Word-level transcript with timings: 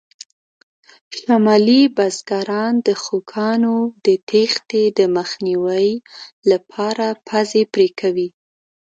شمالي 1.19 1.81
بزګران 1.95 2.73
د 2.87 2.89
خوکانو 3.03 3.75
د 4.05 4.07
تېښتې 4.29 4.83
د 4.99 4.99
مخنیوي 5.15 5.89
لپاره 6.51 7.05
پزې 7.27 7.63
پرې 7.73 7.87
کوي. 7.99 8.29